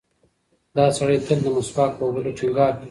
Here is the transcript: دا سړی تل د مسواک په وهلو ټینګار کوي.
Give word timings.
دا 0.77 0.85
سړی 0.97 1.17
تل 1.25 1.39
د 1.43 1.47
مسواک 1.55 1.91
په 1.97 2.03
وهلو 2.07 2.37
ټینګار 2.39 2.71
کوي. 2.73 2.79